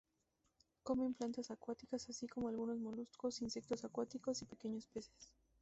[0.81, 5.13] Comen plantas acuáticas, así como algunos moluscos, insectos acuáticos y pequeños peces.